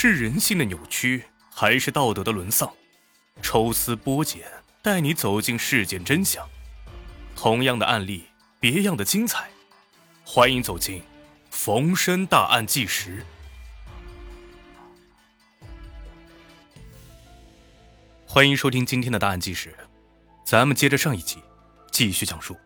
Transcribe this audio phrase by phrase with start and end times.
[0.00, 2.72] 是人性的扭曲，还是道德的沦丧？
[3.42, 4.46] 抽丝剥茧，
[4.80, 6.48] 带你走进事件真相。
[7.34, 8.26] 同样的案例，
[8.60, 9.50] 别样的精彩。
[10.24, 11.00] 欢迎走进
[11.50, 13.24] 《逢申大案纪实》。
[18.24, 19.74] 欢迎收听今天的大案纪实，
[20.44, 21.42] 咱们接着上一集
[21.90, 22.56] 继续讲述。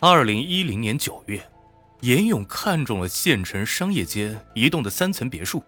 [0.00, 1.51] 二零一零年九月。
[2.02, 5.62] 严勇看中了县城商业街一栋的三层别墅，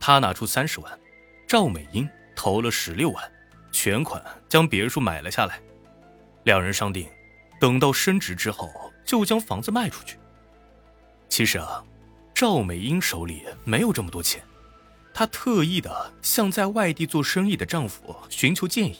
[0.00, 0.98] 他拿出三十万，
[1.46, 3.32] 赵美英投了十六万，
[3.70, 5.60] 全款将别墅买了下来。
[6.42, 7.08] 两人商定，
[7.60, 8.68] 等到升值之后
[9.04, 10.18] 就将房子卖出去。
[11.28, 11.84] 其实啊，
[12.34, 14.42] 赵美英手里没有这么多钱，
[15.12, 18.96] 她特意的向在外地做生意的丈夫寻求建议，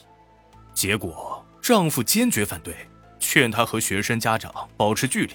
[0.73, 2.73] 结果丈夫坚决反对，
[3.19, 5.33] 劝她和学生家长保持距离。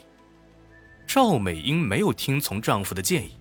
[1.13, 3.37] 赵美英没有听从丈夫的建议，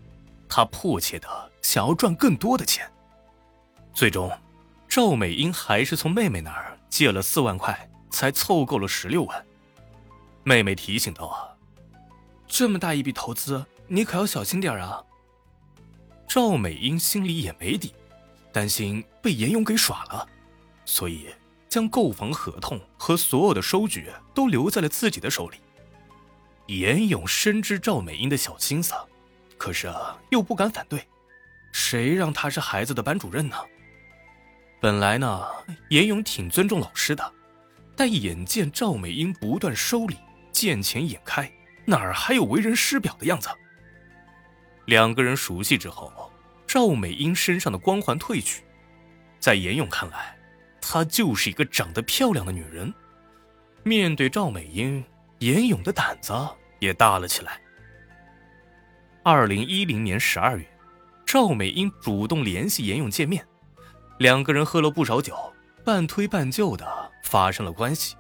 [0.48, 1.28] 她迫切的
[1.62, 2.92] 想要赚更多的钱。
[3.94, 4.28] 最终，
[4.88, 9.46] 赵美英还是从妹妹那儿借了四万块，才凑够了十六万。
[10.44, 11.54] 妹妹提醒道：“啊，
[12.48, 15.04] 这么大一笔投资，你可要小心点啊。”
[16.28, 17.94] 赵美英心里也没底，
[18.52, 20.28] 担心被严勇给耍了，
[20.86, 21.28] 所以
[21.70, 25.58] 将购房合同和所有的收据都留在了自己的手里。
[26.70, 28.94] 严勇深知赵美英的小心思，
[29.58, 31.04] 可是啊，又不敢反对。
[31.72, 33.56] 谁让他是孩子的班主任呢？
[34.80, 35.48] 本来呢，
[35.90, 37.34] 严勇挺尊重老师的，
[37.96, 40.16] 但眼见赵美英不断收礼、
[40.52, 41.52] 见钱眼开，
[41.86, 43.50] 哪儿还有为人师表的样子？
[44.86, 46.32] 两个人熟悉之后，
[46.68, 48.62] 赵美英身上的光环褪去，
[49.40, 50.38] 在严勇看来，
[50.80, 52.94] 她就是一个长得漂亮的女人。
[53.82, 55.04] 面对赵美英，
[55.40, 56.32] 严勇的胆子。
[56.80, 57.60] 也大了起来。
[59.24, 60.66] 二零一零年十二月，
[61.26, 63.46] 赵美英主动联系严勇见面，
[64.18, 65.36] 两个人喝了不少酒，
[65.84, 68.16] 半推半就的发生了关系。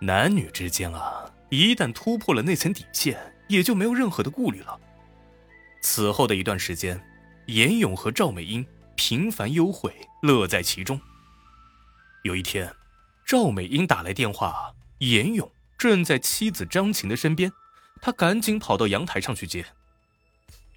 [0.00, 3.18] 男女之间啊，一旦突破了那层底线，
[3.48, 4.80] 也就没有任何的顾虑了。
[5.82, 6.98] 此后的一段时间，
[7.46, 10.98] 严勇和赵美英频繁幽会，乐在其中。
[12.22, 12.72] 有一天，
[13.26, 15.50] 赵美英打来电话，严勇。
[15.80, 17.50] 正在妻子张琴的身边，
[18.02, 19.64] 他赶紧跑到阳台上去接。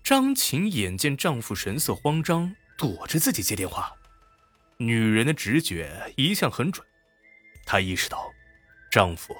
[0.02, 3.91] 张琴眼见丈夫神色慌张，躲着自己接电话。
[4.78, 6.88] 女人的直觉一向很准，
[7.66, 8.31] 她意识到
[8.90, 9.36] 丈夫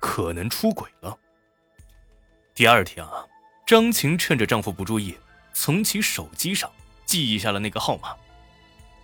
[0.00, 1.18] 可能出轨了。
[2.54, 3.26] 第二天啊，
[3.66, 5.16] 张琴趁着丈夫不注意，
[5.52, 6.70] 从其手机上
[7.04, 8.14] 记下了那个号码。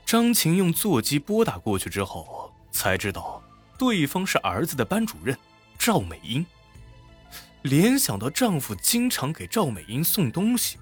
[0.05, 3.43] 张琴用座机拨打过去之后，才知道
[3.77, 5.37] 对方是儿子的班主任。
[5.87, 6.45] 赵美英
[7.63, 10.79] 联想到丈夫经常给赵美英送东西，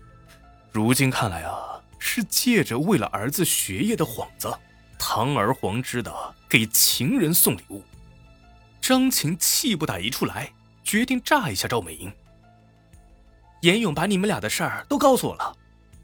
[0.73, 4.51] 如今看来啊，是借着为了儿子学业的幌子，
[4.99, 7.83] 堂而皇之的给情人送礼物。
[8.81, 10.51] 张琴气不打一处来，
[10.83, 12.11] 决定炸一下赵美英。
[13.61, 15.55] 严勇把你们俩的事儿都告诉我了，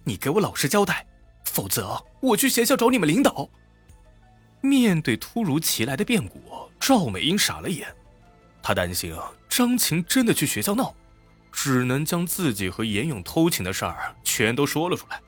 [0.05, 1.07] 你给我老实交代，
[1.47, 3.49] 否则我去学校找你们领导。
[4.61, 6.39] 面对突如其来的变故，
[6.79, 7.89] 赵美英傻了眼。
[8.71, 9.13] 他担心，
[9.49, 10.95] 张琴真的去学校闹，
[11.51, 15.21] 只能将自己和严勇偷情的事儿全都说了出来。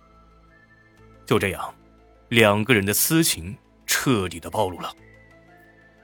[1.26, 1.74] 就这样，
[2.28, 4.94] 两个人的私情彻底的暴露了。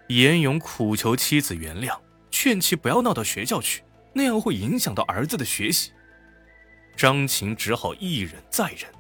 [0.09, 1.97] 严勇苦求妻子原谅，
[2.29, 5.93] 劝其不要闹到学校去，那样会影响到儿子的学习。
[6.97, 8.93] 张琴只好一忍再忍，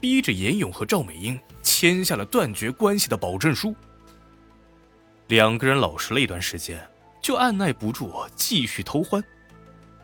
[0.00, 3.72] 逼着严勇和赵美英签下了断绝关系的保证书。
[5.28, 6.84] 两个人老实了一段时间。
[7.24, 9.24] 就按耐不住继续偷欢，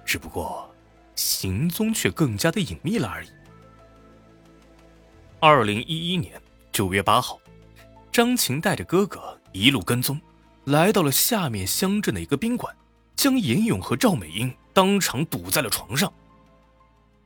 [0.06, 0.74] 只不过
[1.16, 3.28] 行踪却更加的隐秘了而已。
[5.38, 6.40] 二零一一年
[6.72, 7.38] 九月八号，
[8.10, 10.18] 张琴带着哥哥一路跟踪，
[10.64, 12.74] 来到了下面乡镇的一个宾馆，
[13.14, 16.10] 将严勇和赵美英当场堵在了床上。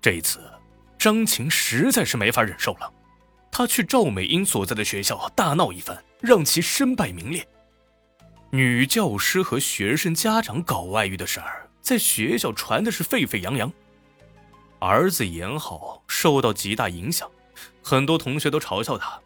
[0.03, 0.41] 这一次，
[0.99, 2.93] 张琴实在是没法忍受了，
[3.49, 7.47] 他去赵美英所在的学校大闹一番，让其身败名裂。
[8.55, 13.73] 女教师和学生家长搞外遇的事儿，在学校传的是沸沸扬扬。
[14.79, 17.29] 儿子严浩受到极大影响，
[17.83, 19.21] 很多同学都嘲笑他。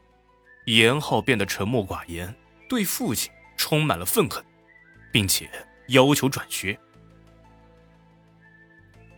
[0.64, 2.34] 严浩变得沉默寡言，
[2.70, 4.42] 对父亲充满了愤恨，
[5.12, 5.50] 并且
[5.88, 6.78] 要求转学。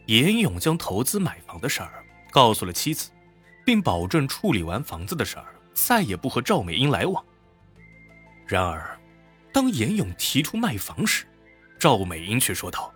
[0.06, 3.12] 严勇将投资买房的事儿告诉了妻子，
[3.64, 7.24] 并保证处理完房子的事儿，再也不和赵美英来往。
[8.44, 8.96] 然而。
[9.52, 11.24] 当严勇提出卖房时，
[11.78, 12.92] 赵美英却说道：“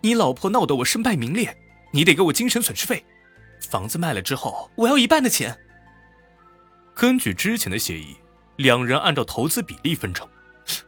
[0.00, 1.56] 你老婆闹得我身败名裂，
[1.90, 3.04] 你得给我精神损失费，
[3.68, 5.58] 房子卖了之后，我要一半的钱。
[6.94, 8.16] 根据之前的协议，
[8.56, 10.28] 两人按照投资比例分成。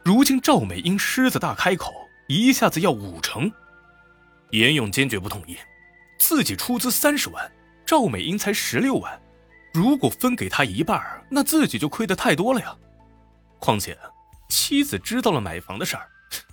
[0.03, 1.91] 如今赵美英狮子大开口，
[2.27, 3.51] 一下子要五成。
[4.51, 5.57] 严勇坚决不同意，
[6.19, 7.51] 自己出资三十万，
[7.85, 9.19] 赵美英才十六万，
[9.73, 12.75] 如果分给他一半，那自己就亏得太多了呀。
[13.59, 13.97] 况且，
[14.53, 16.07] 妻子知道了买房的事儿，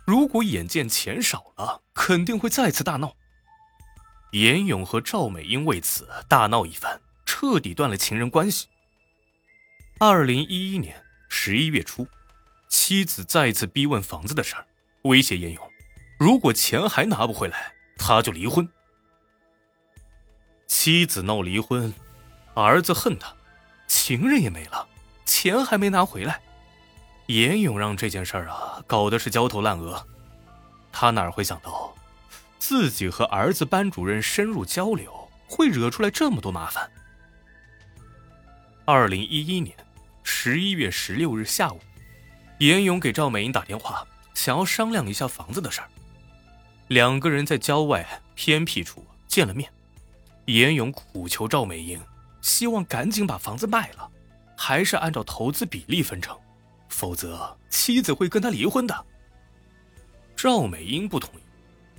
[0.06, 3.14] 如果眼见钱少了，肯定会再次大闹。
[4.30, 8.68] 严勇和赵美英为此大闹一番，彻底断了情人关系。
[9.98, 12.08] 二零一一年十一月初，
[12.70, 14.66] 妻子再次逼问房子的事儿，
[15.02, 15.70] 威胁严勇，
[16.18, 17.74] 如果钱还拿不回来。
[17.98, 18.66] 他就离婚，
[20.66, 21.92] 妻子闹离婚，
[22.54, 23.36] 儿子恨他，
[23.86, 24.88] 情人也没了，
[25.26, 26.40] 钱还没拿回来，
[27.30, 30.04] 严勇让这件事儿啊搞得是焦头烂额。
[30.90, 31.94] 他哪会想到，
[32.58, 36.90] 自己和儿子班主任深入交流，会惹出来这么多麻烦。
[38.84, 39.76] 二零一一年
[40.24, 41.78] 十一月十六日下午，
[42.58, 44.04] 严勇给赵美英打电话，
[44.34, 45.88] 想要商量一下房子的事儿。
[46.88, 48.04] 两个人在郊外
[48.34, 49.70] 偏僻处见了面，
[50.46, 52.00] 严勇苦求赵美英，
[52.42, 54.10] 希望赶紧把房子卖了，
[54.56, 56.36] 还是按照投资比例分成，
[56.90, 59.06] 否则妻子会跟他离婚的。
[60.36, 61.42] 赵美英不同意，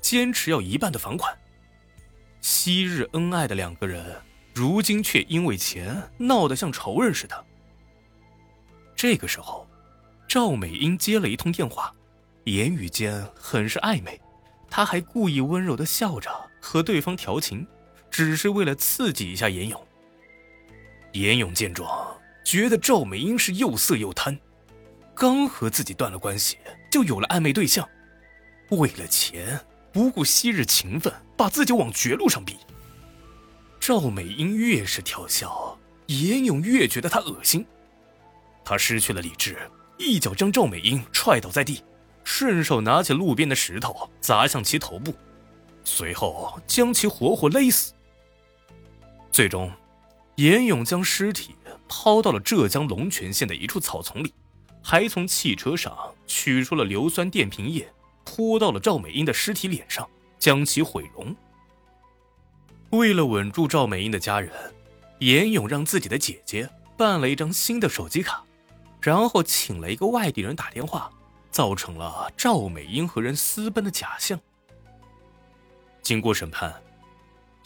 [0.01, 1.35] 坚持要一半的房款。
[2.41, 4.21] 昔日恩爱的两个人，
[4.53, 7.45] 如今却因为钱闹得像仇人似的。
[8.95, 9.67] 这个时候，
[10.27, 11.93] 赵美英接了一通电话，
[12.45, 14.19] 言语间很是暧昧。
[14.69, 17.67] 她还故意温柔的笑着和对方调情，
[18.09, 19.87] 只是为了刺激一下严勇。
[21.11, 24.39] 严勇见状，觉得赵美英是又色又贪，
[25.13, 26.57] 刚和自己断了关系，
[26.89, 27.87] 就有了暧昧对象，
[28.69, 29.59] 为了钱
[29.91, 32.57] 不顾昔日情分，把自己往绝路上逼。
[33.79, 35.77] 赵美英越是调笑，
[36.07, 37.65] 严勇越觉得她恶心，
[38.63, 39.57] 他失去了理智，
[39.97, 41.83] 一脚将赵美英踹倒在地。
[42.23, 45.13] 顺手拿起路边的石头砸向其头部，
[45.83, 47.93] 随后将其活活勒死。
[49.31, 49.71] 最终，
[50.35, 51.55] 严勇将尸体
[51.87, 54.31] 抛到了浙江龙泉县的一处草丛里，
[54.81, 55.95] 还从汽车上
[56.27, 57.91] 取出了硫酸电瓶液，
[58.23, 61.35] 泼到了赵美英的尸体脸上，将其毁容。
[62.91, 64.51] 为了稳住赵美英的家人，
[65.19, 68.43] 严勇让自己的姐姐办了一张新的手机卡，
[69.01, 71.11] 然后请了一个外地人打电话。
[71.51, 74.39] 造成了赵美英和人私奔的假象。
[76.01, 76.73] 经过审判，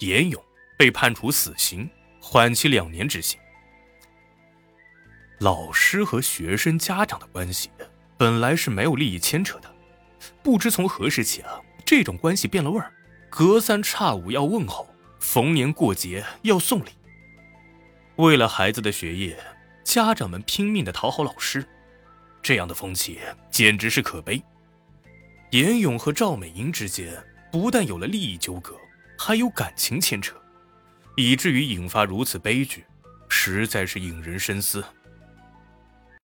[0.00, 0.42] 严勇
[0.76, 1.88] 被判处死刑，
[2.20, 3.38] 缓期两年执行。
[5.40, 7.68] 老师和学生家长的关系
[8.16, 9.70] 本来是没有利益牵扯的，
[10.42, 12.90] 不知从何时起啊，这种关系变了味儿，
[13.28, 14.88] 隔三差五要问候，
[15.20, 16.88] 逢年过节要送礼。
[18.16, 19.38] 为了孩子的学业，
[19.84, 21.66] 家长们拼命的讨好老师。
[22.42, 23.18] 这样的风气
[23.50, 24.42] 简直是可悲。
[25.50, 27.12] 严勇和赵美英之间
[27.52, 28.74] 不但有了利益纠葛，
[29.18, 30.34] 还有感情牵扯，
[31.14, 32.86] 以至于引发如此悲剧，
[33.28, 34.82] 实在是引人深思。